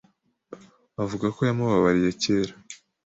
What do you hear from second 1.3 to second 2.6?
ko yamubabariye kera